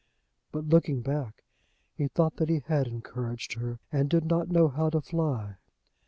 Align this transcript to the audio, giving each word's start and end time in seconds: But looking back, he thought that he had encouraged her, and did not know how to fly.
But 0.51 0.67
looking 0.67 1.01
back, 1.01 1.43
he 1.95 2.07
thought 2.07 2.37
that 2.37 2.49
he 2.49 2.61
had 2.65 2.87
encouraged 2.87 3.53
her, 3.53 3.77
and 3.91 4.09
did 4.09 4.25
not 4.25 4.49
know 4.49 4.67
how 4.67 4.89
to 4.89 4.99
fly. 4.99 5.57